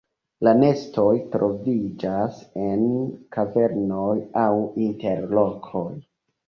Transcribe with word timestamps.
La 0.45 0.53
nestoj 0.61 1.11
troviĝas 1.35 2.41
en 2.71 2.89
kavernoj 3.37 4.11
aŭ 4.47 4.51
inter 4.91 5.27
rokoj. 5.39 5.91